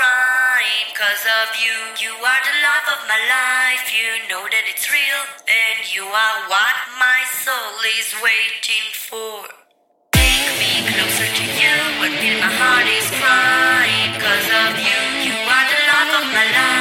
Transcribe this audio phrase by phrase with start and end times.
[0.00, 1.76] crying cause of you.
[2.00, 5.22] You are the love of my life, you know that it's real.
[5.44, 9.50] And you are what my soul is waiting for.
[10.16, 15.00] Take me closer to you until my heart is crying cause of you.
[15.28, 16.79] You are the love of my life,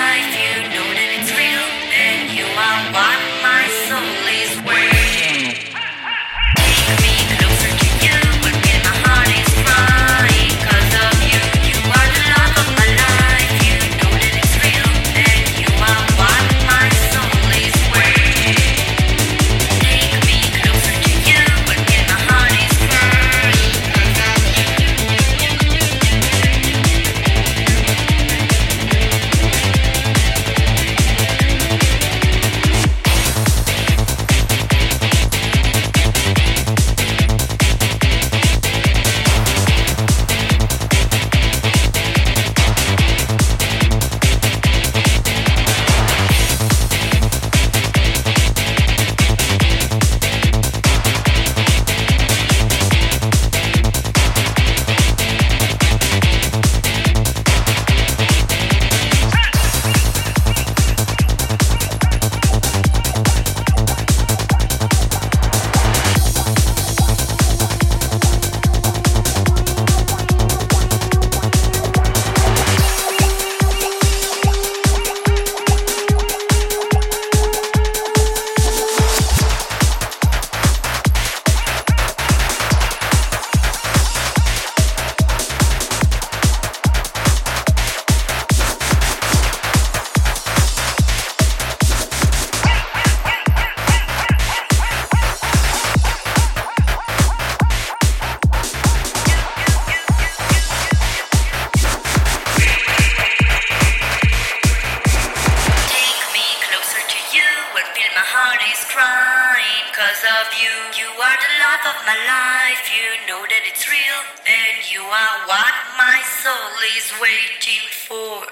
[110.60, 110.76] you.
[111.00, 112.84] You are the love of my life.
[112.92, 118.44] You know that it's real, and you are what my soul is waiting for.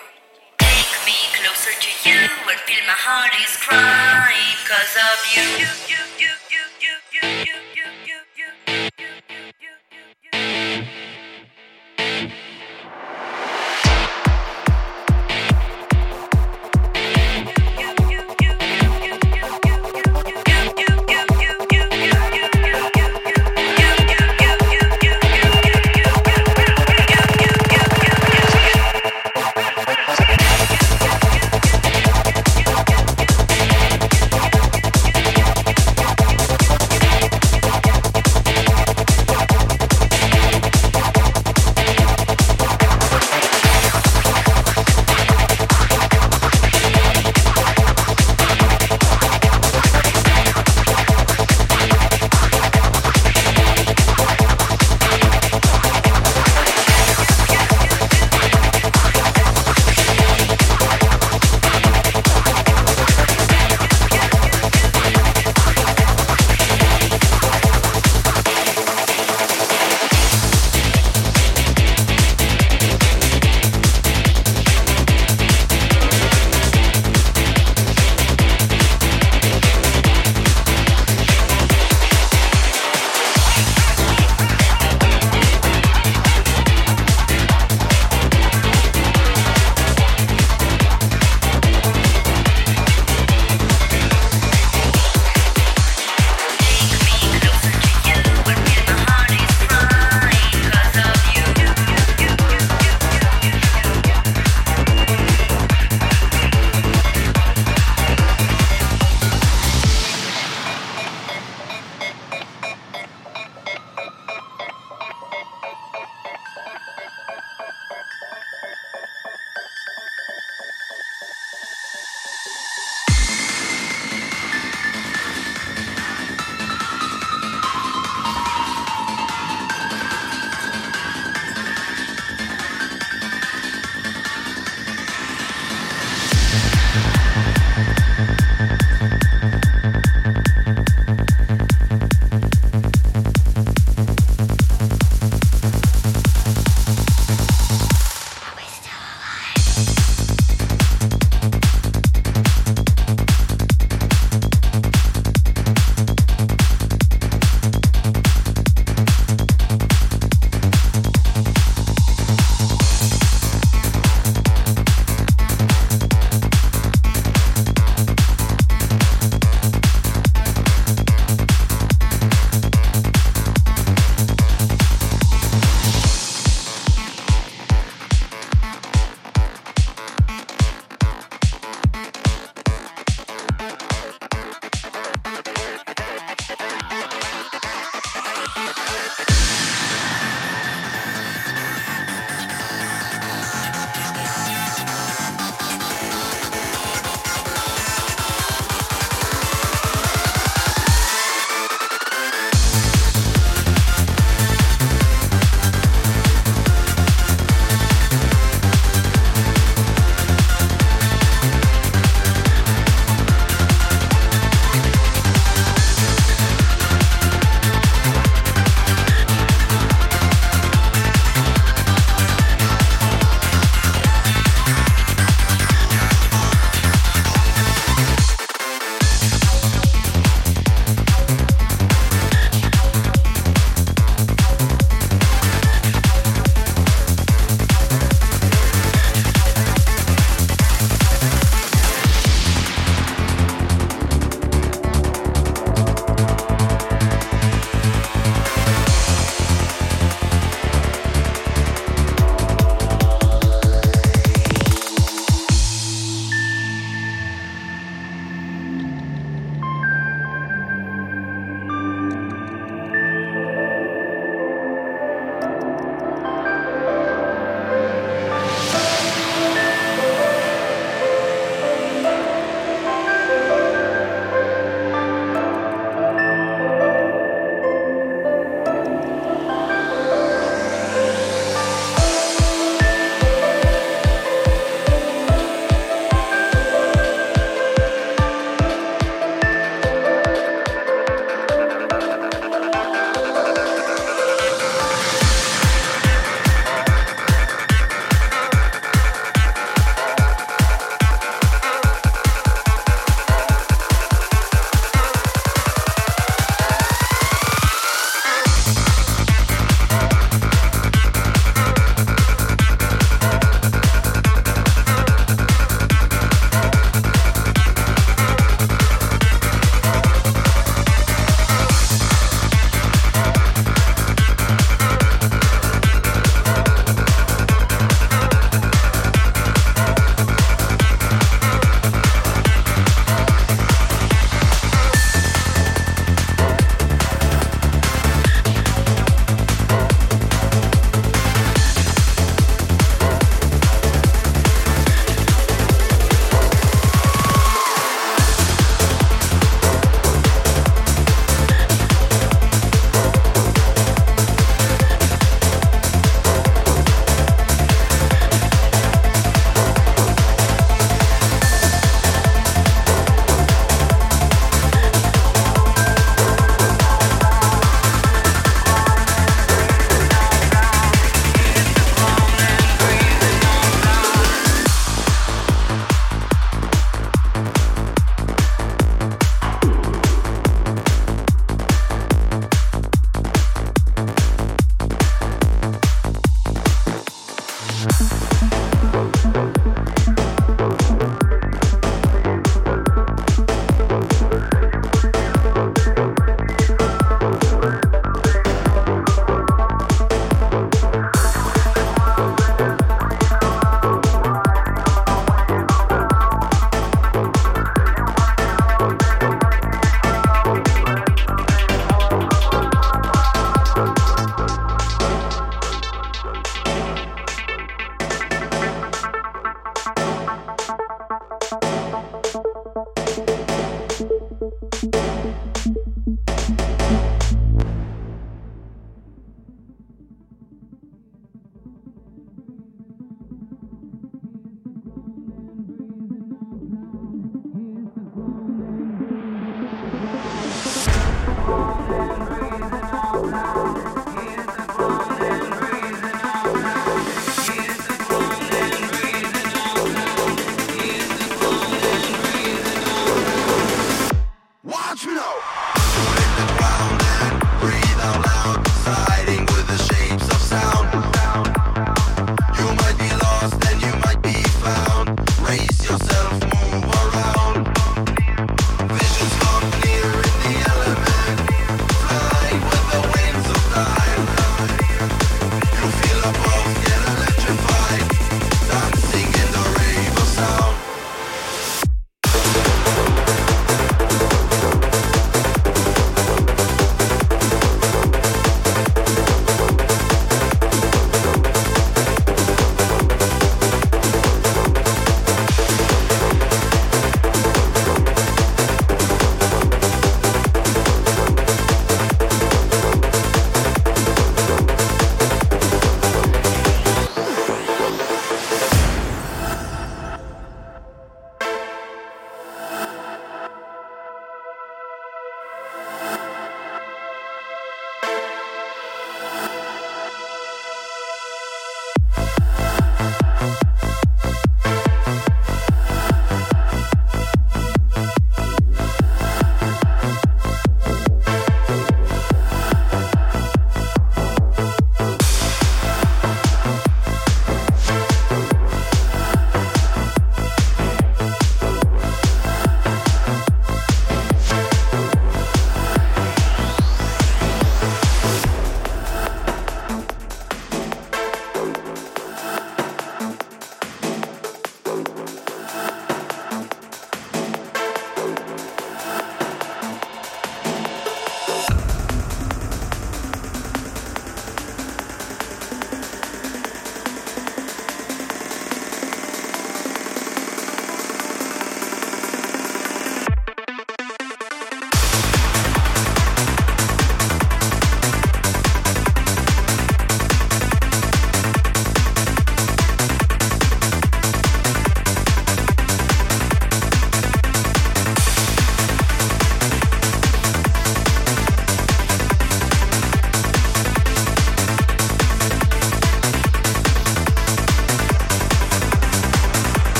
[0.60, 5.48] Take me closer to you and feel my heart is crying because of you.
[5.68, 6.34] you, you,
[7.46, 7.67] you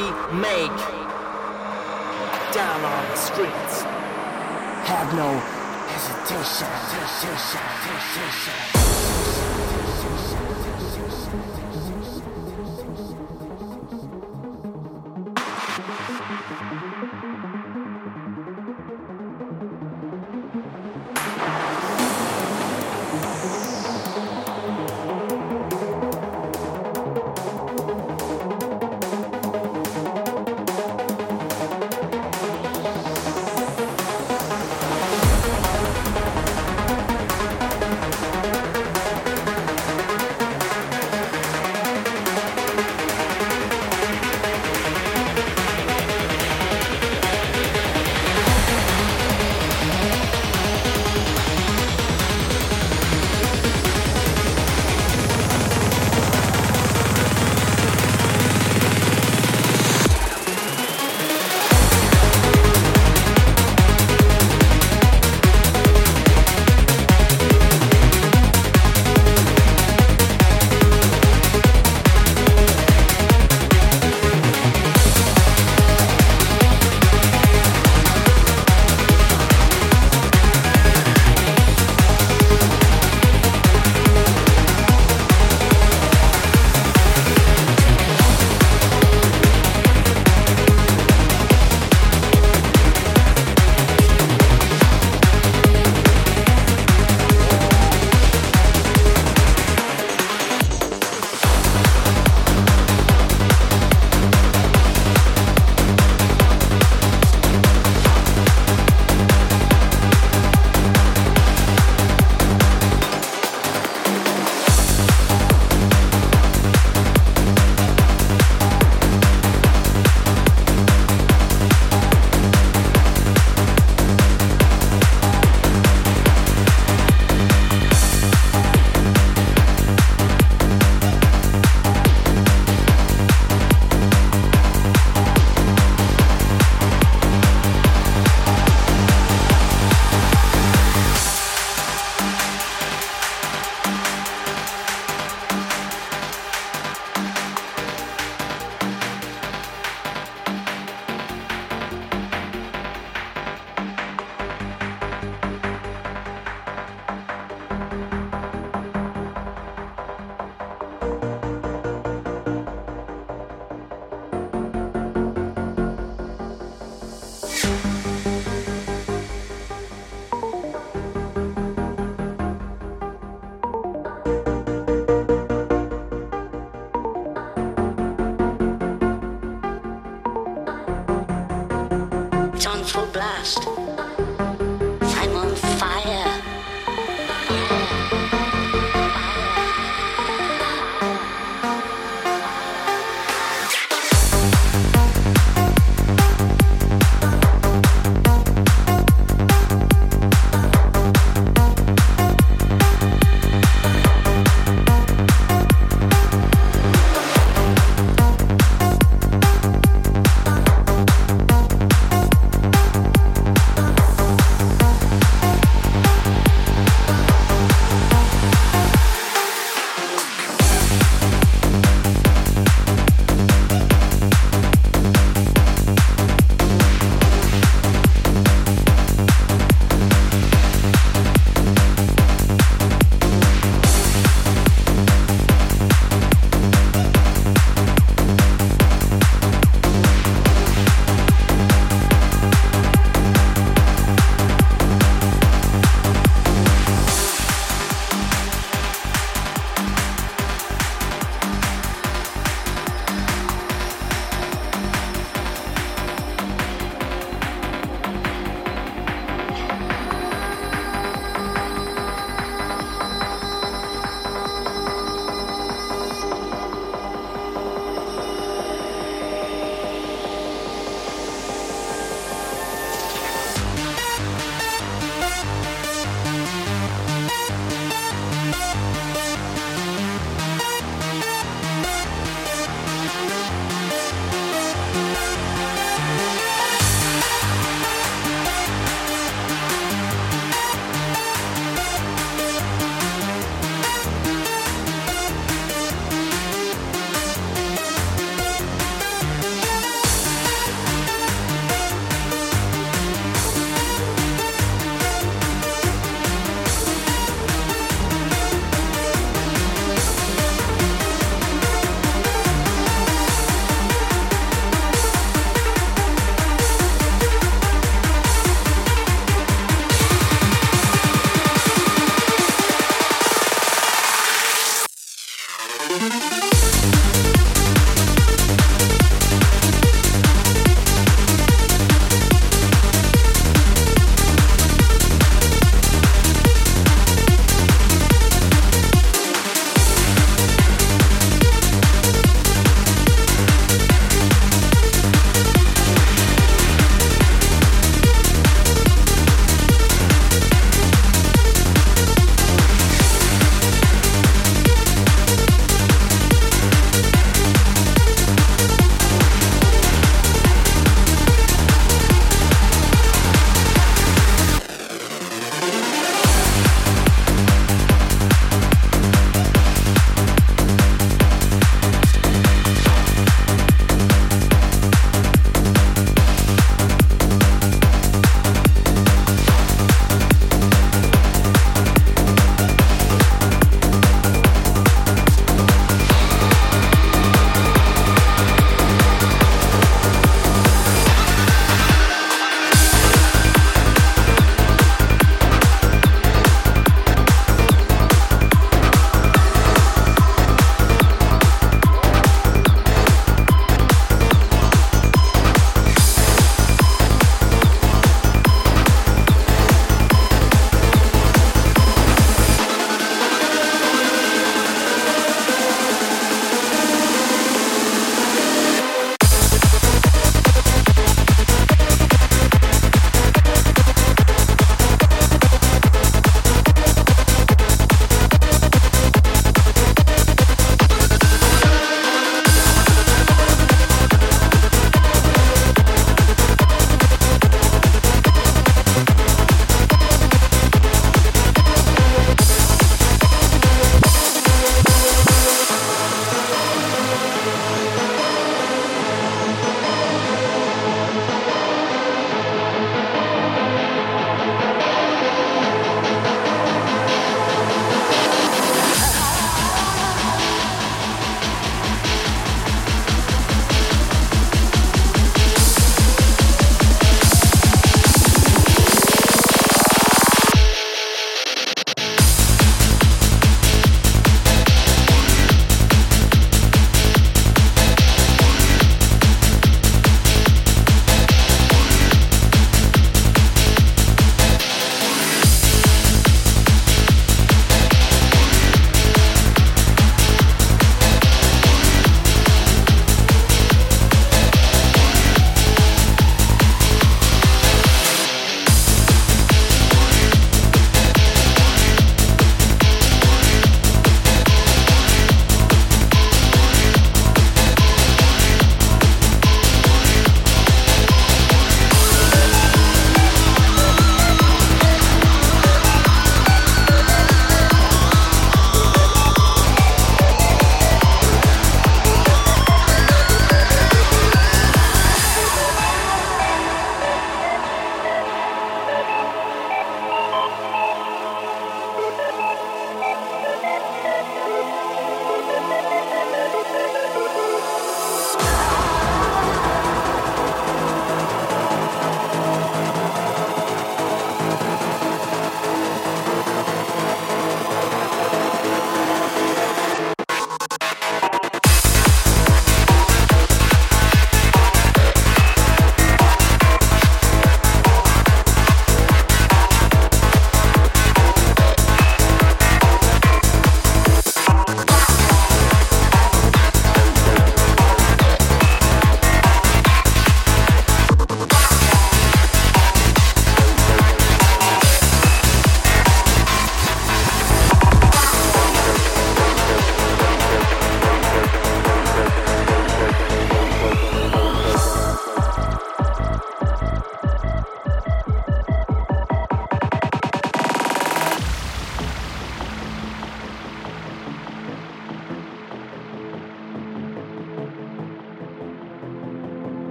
[0.00, 0.78] make
[2.52, 3.82] down on the streets.
[4.90, 5.38] Have no
[5.88, 6.66] hesitation.
[6.66, 8.83] hesitation, hesitation.